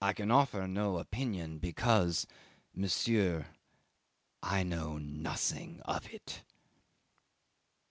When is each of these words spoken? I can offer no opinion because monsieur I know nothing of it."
I 0.00 0.14
can 0.14 0.30
offer 0.30 0.66
no 0.66 0.96
opinion 0.96 1.58
because 1.58 2.26
monsieur 2.74 3.48
I 4.42 4.62
know 4.62 4.96
nothing 4.96 5.82
of 5.84 6.08
it." 6.10 6.44